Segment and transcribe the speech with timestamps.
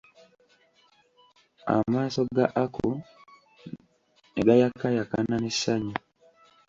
[1.75, 2.89] Amaaso ga Aku
[4.33, 5.95] negayakayakana ne ssanyu.